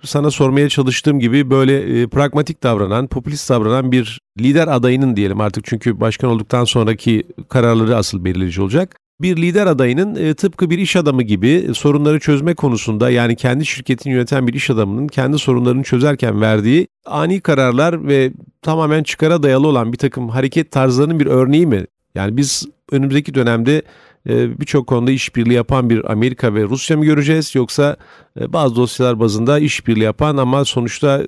sana 0.02 0.30
sormaya 0.30 0.68
çalıştığım 0.68 1.20
gibi 1.20 1.50
böyle 1.50 2.06
pragmatik 2.06 2.62
davranan, 2.62 3.06
popülist 3.06 3.50
davranan 3.50 3.92
bir 3.92 4.20
lider 4.40 4.68
adayının 4.68 5.16
diyelim 5.16 5.40
artık 5.40 5.64
çünkü 5.64 6.00
başkan 6.00 6.30
olduktan 6.30 6.64
sonraki 6.64 7.24
kararları 7.48 7.96
asıl 7.96 8.24
belirleyici 8.24 8.62
olacak 8.62 8.96
bir 9.22 9.36
lider 9.36 9.66
adayının 9.66 10.14
e, 10.14 10.34
tıpkı 10.34 10.70
bir 10.70 10.78
iş 10.78 10.96
adamı 10.96 11.22
gibi 11.22 11.68
sorunları 11.74 12.20
çözme 12.20 12.54
konusunda 12.54 13.10
yani 13.10 13.36
kendi 13.36 13.66
şirketini 13.66 14.12
yöneten 14.12 14.46
bir 14.46 14.54
iş 14.54 14.70
adamının 14.70 15.08
kendi 15.08 15.38
sorunlarını 15.38 15.82
çözerken 15.82 16.40
verdiği 16.40 16.88
ani 17.06 17.40
kararlar 17.40 18.08
ve 18.08 18.32
tamamen 18.62 19.02
çıkara 19.02 19.42
dayalı 19.42 19.68
olan 19.68 19.92
bir 19.92 19.98
takım 19.98 20.28
hareket 20.28 20.70
tarzlarının 20.70 21.20
bir 21.20 21.26
örneği 21.26 21.66
mi? 21.66 21.86
Yani 22.14 22.36
biz 22.36 22.66
önümüzdeki 22.92 23.34
dönemde 23.34 23.82
e, 24.28 24.60
birçok 24.60 24.86
konuda 24.86 25.10
işbirliği 25.10 25.54
yapan 25.54 25.90
bir 25.90 26.12
Amerika 26.12 26.54
ve 26.54 26.62
Rusya 26.62 26.96
mı 26.96 27.04
göreceğiz 27.04 27.54
yoksa 27.54 27.96
e, 28.40 28.52
bazı 28.52 28.76
dosyalar 28.76 29.20
bazında 29.20 29.58
işbirliği 29.58 30.04
yapan 30.04 30.36
ama 30.36 30.64
sonuçta 30.64 31.22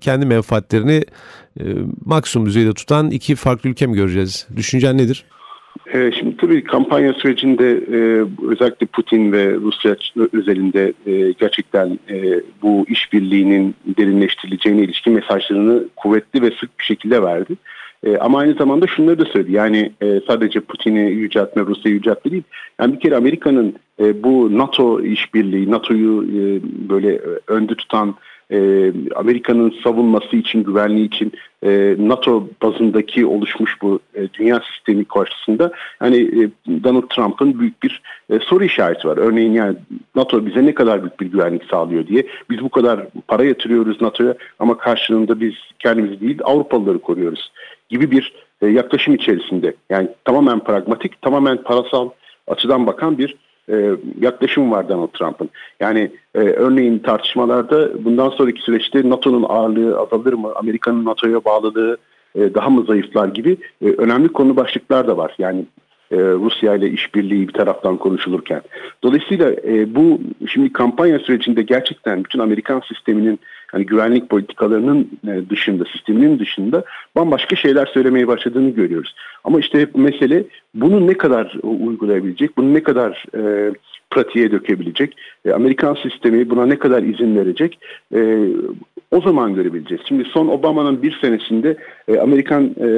kendi 0.00 0.26
menfaatlerini 0.26 1.04
maksimum 2.04 2.46
düzeyde 2.46 2.72
tutan 2.72 3.10
iki 3.10 3.34
farklı 3.34 3.70
ülke 3.70 3.86
mi 3.86 3.94
göreceğiz? 3.94 4.46
Düşüncen 4.56 4.98
nedir? 4.98 5.24
E, 5.94 6.12
şimdi 6.12 6.36
tabii 6.36 6.64
kampanya 6.64 7.12
sürecinde 7.12 7.70
e, 7.70 8.24
özellikle 8.48 8.86
Putin 8.86 9.32
ve 9.32 9.54
Rusya 9.54 9.96
özelinde 10.32 10.92
e, 11.06 11.32
gerçekten 11.32 11.98
e, 12.10 12.40
bu 12.62 12.86
işbirliğinin 12.88 13.74
derinleştirileceğine 13.86 14.82
ilişkin 14.82 15.12
mesajlarını 15.12 15.84
kuvvetli 15.96 16.42
ve 16.42 16.50
sık 16.50 16.78
bir 16.78 16.84
şekilde 16.84 17.22
verdi. 17.22 17.54
Ama 18.20 18.38
aynı 18.38 18.54
zamanda 18.54 18.86
şunları 18.86 19.18
da 19.18 19.24
söyledi. 19.24 19.52
Yani 19.52 19.92
sadece 20.26 20.60
Putin'i 20.60 21.10
yüceltme, 21.10 21.62
Rusya'yı 21.62 21.96
yüceltme 21.96 22.30
değil. 22.30 22.42
Yani 22.80 22.94
bir 22.94 23.00
kere 23.00 23.16
Amerika'nın 23.16 23.74
bu 23.98 24.58
NATO 24.58 25.02
işbirliği, 25.02 25.70
NATO'yu 25.70 26.28
böyle 26.88 27.20
önde 27.46 27.74
tutan 27.74 28.14
e, 28.52 28.92
Amerika'nın 29.14 29.74
savunması 29.84 30.36
için, 30.36 30.64
güvenliği 30.64 31.06
için 31.06 31.32
e, 31.62 31.96
NATO 31.98 32.48
bazındaki 32.62 33.26
oluşmuş 33.26 33.82
bu 33.82 34.00
e, 34.14 34.28
dünya 34.32 34.60
sistemi 34.72 35.04
karşısında 35.04 35.72
hani 35.98 36.16
e, 36.16 36.50
Donald 36.84 37.08
Trump'ın 37.08 37.60
büyük 37.60 37.82
bir 37.82 38.02
e, 38.30 38.38
soru 38.38 38.64
işareti 38.64 39.08
var. 39.08 39.16
Örneğin 39.16 39.52
yani 39.52 39.76
NATO 40.14 40.46
bize 40.46 40.66
ne 40.66 40.74
kadar 40.74 41.02
büyük 41.02 41.20
bir 41.20 41.26
güvenlik 41.26 41.64
sağlıyor 41.64 42.06
diye. 42.06 42.26
Biz 42.50 42.62
bu 42.62 42.68
kadar 42.68 43.06
para 43.28 43.44
yatırıyoruz 43.44 44.00
NATO'ya 44.00 44.34
ama 44.58 44.78
karşılığında 44.78 45.40
biz 45.40 45.54
kendimizi 45.78 46.20
değil 46.20 46.38
Avrupalıları 46.44 46.98
koruyoruz 46.98 47.52
gibi 47.88 48.10
bir 48.10 48.32
e, 48.62 48.66
yaklaşım 48.66 49.14
içerisinde. 49.14 49.74
Yani 49.90 50.08
tamamen 50.24 50.60
pragmatik, 50.60 51.22
tamamen 51.22 51.62
parasal 51.62 52.10
açıdan 52.46 52.86
bakan 52.86 53.18
bir 53.18 53.36
e, 53.70 53.90
yaklaşım 54.20 54.70
var 54.70 54.88
Donald 54.88 55.08
Trump'ın. 55.08 55.50
Yani 55.80 56.10
e, 56.34 56.38
örneğin 56.38 56.98
tartışmalarda 56.98 58.04
bundan 58.04 58.28
sonraki 58.28 58.62
süreçte 58.62 59.10
NATO'nun 59.10 59.46
ağırlığı 59.48 60.00
azalır 60.00 60.32
mı, 60.32 60.52
Amerika'nın 60.56 61.04
NATO'ya 61.04 61.44
bağlılığı 61.44 61.96
e, 62.34 62.54
daha 62.54 62.70
mı 62.70 62.84
zayıflar 62.84 63.28
gibi 63.28 63.56
e, 63.82 63.86
önemli 63.86 64.28
konu 64.28 64.56
başlıklar 64.56 65.08
da 65.08 65.16
var. 65.16 65.34
Yani 65.38 65.64
e, 66.10 66.16
Rusya 66.16 66.74
ile 66.74 66.90
işbirliği 66.90 67.48
bir 67.48 67.52
taraftan 67.52 67.96
konuşulurken. 67.96 68.62
Dolayısıyla 69.02 69.52
e, 69.52 69.94
bu 69.94 70.20
şimdi 70.46 70.72
kampanya 70.72 71.18
sürecinde 71.18 71.62
gerçekten 71.62 72.24
bütün 72.24 72.38
Amerikan 72.38 72.82
sisteminin 72.88 73.40
hani 73.68 73.86
güvenlik 73.86 74.28
politikalarının 74.28 75.10
e, 75.28 75.50
dışında, 75.50 75.84
sisteminin 75.84 76.38
dışında 76.38 76.84
bambaşka 77.16 77.56
şeyler 77.56 77.86
söylemeye 77.86 78.28
başladığını 78.28 78.70
görüyoruz. 78.70 79.14
Ama 79.44 79.60
işte 79.60 79.80
hep 79.80 79.96
mesele 79.96 80.44
bunu 80.74 81.06
ne 81.06 81.14
kadar 81.14 81.56
uygulayabilecek, 81.62 82.56
bunu 82.56 82.74
ne 82.74 82.82
kadar 82.82 83.24
e, 83.36 83.72
pratiğe 84.10 84.50
dökebilecek, 84.50 85.16
e, 85.44 85.52
Amerikan 85.52 85.94
sistemi 85.94 86.50
buna 86.50 86.66
ne 86.66 86.78
kadar 86.78 87.02
izin 87.02 87.36
verecek 87.36 87.78
e, 88.14 88.48
o 89.10 89.20
zaman 89.20 89.54
görebileceğiz. 89.54 90.02
Şimdi 90.08 90.24
son 90.24 90.48
Obama'nın 90.48 91.02
bir 91.02 91.18
senesinde 91.20 91.76
e, 92.08 92.18
Amerikan 92.18 92.64
e, 92.80 92.88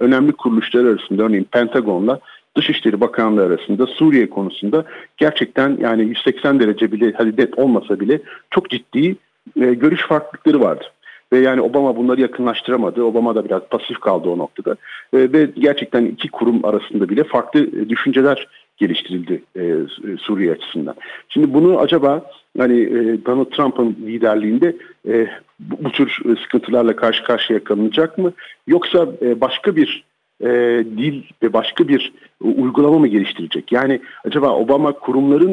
önemli 0.00 0.32
kuruluşları 0.32 0.88
arasında 0.88 1.22
örneğin 1.22 1.44
Pentagon'la 1.44 2.20
Dışişleri 2.56 3.00
Bakanlığı 3.00 3.44
arasında 3.44 3.86
Suriye 3.86 4.30
konusunda 4.30 4.84
gerçekten 5.16 5.78
yani 5.80 6.02
180 6.02 6.60
derece 6.60 6.92
bile 6.92 7.12
hadi 7.16 7.40
net 7.40 7.58
olmasa 7.58 8.00
bile 8.00 8.20
çok 8.50 8.70
ciddi 8.70 9.16
e, 9.60 9.74
görüş 9.74 10.06
farklılıkları 10.06 10.60
vardı. 10.60 10.84
Ve 11.32 11.38
yani 11.38 11.60
Obama 11.60 11.96
bunları 11.96 12.20
yakınlaştıramadı. 12.20 13.02
Obama 13.02 13.34
da 13.34 13.44
biraz 13.44 13.62
pasif 13.70 14.00
kaldı 14.00 14.28
o 14.28 14.38
noktada. 14.38 14.76
E, 15.12 15.32
ve 15.32 15.48
gerçekten 15.58 16.04
iki 16.04 16.28
kurum 16.28 16.64
arasında 16.64 17.08
bile 17.08 17.24
farklı 17.24 17.60
e, 17.60 17.88
düşünceler 17.88 18.48
geliştirildi 18.76 19.42
e, 19.56 19.74
Suriye 20.18 20.52
açısından. 20.52 20.94
Şimdi 21.28 21.54
bunu 21.54 21.78
acaba 21.78 22.30
hani 22.58 22.80
e, 22.80 23.24
Donald 23.26 23.50
Trump'ın 23.50 23.96
liderliğinde 24.06 24.76
e, 25.08 25.28
bu, 25.60 25.84
bu 25.84 25.90
tür 25.90 26.36
sıkıntılarla 26.42 26.96
karşı 26.96 27.24
karşıya 27.24 27.64
kalınacak 27.64 28.18
mı? 28.18 28.32
Yoksa 28.66 29.08
e, 29.22 29.40
başka 29.40 29.76
bir 29.76 30.04
e, 30.40 30.48
dil 30.96 31.22
ve 31.42 31.52
başka 31.52 31.88
bir 31.88 32.12
uygulama 32.40 32.98
mı 32.98 33.06
geliştirecek? 33.06 33.72
Yani 33.72 34.00
acaba 34.24 34.50
Obama 34.50 34.92
kurumların 34.92 35.52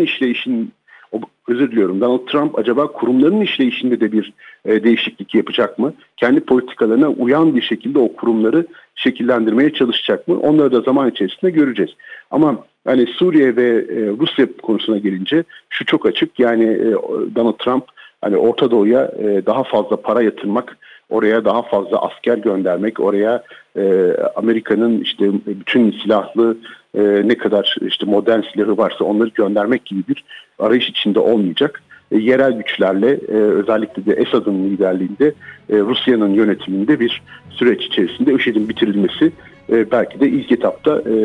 özür 1.47 1.71
diliyorum 1.71 2.02
Donald 2.02 2.28
Trump 2.28 2.60
acaba 2.60 2.88
kurumların 2.88 3.41
işleyişinde 3.41 4.00
de 4.00 4.12
bir 4.12 4.34
e, 4.65 4.84
değişiklik 4.84 5.36
yapacak 5.36 5.80
mı? 5.80 5.93
Kendi 6.17 6.39
politikalarına 6.39 7.10
uyan 7.10 7.56
bir 7.56 7.62
şekilde 7.62 8.00
o 8.00 8.13
kurumları 8.13 8.67
şekillendirmeye 8.95 9.74
çalışacak 9.74 10.28
mı? 10.28 10.39
Onları 10.39 10.71
da 10.71 10.82
zaman 10.82 11.10
içerisinde 11.10 11.52
göreceğiz. 11.52 11.91
Ama 12.32 12.65
yani 12.88 13.08
Suriye 13.08 13.56
ve 13.56 13.67
e, 13.67 14.08
Rusya 14.19 14.47
konusuna 14.62 14.97
gelince 14.97 15.43
şu 15.69 15.86
çok 15.86 16.06
açık. 16.06 16.39
Yani 16.39 16.63
e, 16.63 16.91
Donald 17.36 17.58
Trump 17.58 17.84
hani 18.21 18.38
Orta 18.38 18.71
Doğu'ya 18.71 19.12
e, 19.19 19.45
daha 19.45 19.63
fazla 19.63 20.02
para 20.02 20.21
yatırmak, 20.21 20.78
oraya 21.12 21.45
daha 21.45 21.62
fazla 21.62 22.02
asker 22.02 22.38
göndermek, 22.38 23.00
oraya 23.00 23.43
e, 23.78 24.13
Amerika'nın 24.36 25.02
işte 25.02 25.32
bütün 25.45 25.91
silahlı 25.91 26.58
e, 26.97 27.02
ne 27.02 27.38
kadar 27.38 27.76
işte 27.82 28.06
modern 28.06 28.41
silahı 28.54 28.78
varsa 28.78 29.04
onları 29.04 29.30
göndermek 29.30 29.86
gibi 29.86 30.04
bir 30.08 30.24
arayış 30.60 30.89
içinde 30.89 31.19
olmayacak. 31.19 31.84
E, 32.12 32.17
yerel 32.17 32.52
güçlerle 32.52 33.12
e, 33.12 33.34
özellikle 33.34 34.06
de 34.06 34.13
Esad'ın 34.13 34.63
liderliğinde 34.63 35.34
e, 35.69 35.80
Rusya'nın 35.80 36.34
yönetiminde 36.34 37.00
bir 37.00 37.21
süreç 37.50 37.86
içerisinde 37.86 38.34
IŞİD'in 38.34 38.69
bitirilmesi 38.69 39.32
e, 39.69 39.91
belki 39.91 40.19
de 40.19 40.30
ilk 40.30 40.52
etapta 40.52 41.00
e, 41.00 41.15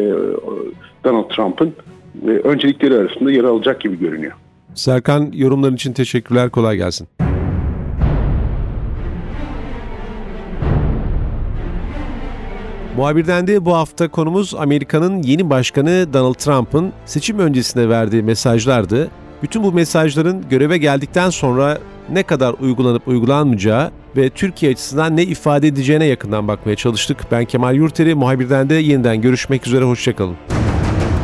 Donald 1.04 1.28
Trump'ın 1.28 1.72
e, 2.26 2.30
öncelikleri 2.30 2.94
arasında 2.94 3.32
yer 3.32 3.44
alacak 3.44 3.80
gibi 3.80 3.98
görünüyor. 3.98 4.32
Serkan 4.74 5.30
yorumların 5.34 5.74
için 5.74 5.92
teşekkürler. 5.92 6.50
Kolay 6.50 6.76
gelsin. 6.76 7.08
Muhabirden 12.96 13.46
de 13.46 13.64
bu 13.64 13.74
hafta 13.74 14.08
konumuz 14.08 14.54
Amerika'nın 14.54 15.22
yeni 15.22 15.50
başkanı 15.50 16.12
Donald 16.12 16.34
Trump'ın 16.34 16.92
seçim 17.06 17.38
öncesinde 17.38 17.88
verdiği 17.88 18.22
mesajlardı. 18.22 19.10
Bütün 19.42 19.62
bu 19.62 19.72
mesajların 19.72 20.48
göreve 20.48 20.78
geldikten 20.78 21.30
sonra 21.30 21.78
ne 22.10 22.22
kadar 22.22 22.54
uygulanıp 22.60 23.08
uygulanmayacağı 23.08 23.90
ve 24.16 24.30
Türkiye 24.30 24.72
açısından 24.72 25.16
ne 25.16 25.22
ifade 25.22 25.68
edeceğine 25.68 26.04
yakından 26.04 26.48
bakmaya 26.48 26.76
çalıştık. 26.76 27.18
Ben 27.32 27.44
Kemal 27.44 27.74
Yurteri, 27.74 28.14
muhabirden 28.14 28.70
de 28.70 28.74
yeniden 28.74 29.20
görüşmek 29.20 29.66
üzere, 29.66 29.84
hoşçakalın. 29.84 30.36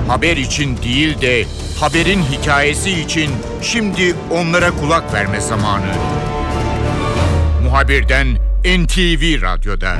Haber 0.09 0.37
için 0.37 0.77
değil 0.77 1.21
de 1.21 1.45
haberin 1.81 2.21
hikayesi 2.23 2.91
için 2.91 3.31
şimdi 3.63 4.15
onlara 4.31 4.71
kulak 4.71 5.15
verme 5.15 5.41
zamanı. 5.41 5.93
Muhabirden 7.65 8.27
NTV 8.65 9.43
Radyo'da. 9.43 9.97